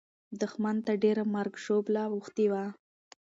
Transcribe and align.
دښمن 0.41 0.77
ته 0.85 0.93
ډېره 1.03 1.23
مرګ 1.35 1.53
او 1.57 1.61
ژوبله 1.63 2.03
اوښتې 2.13 2.45
وه. 2.51 2.63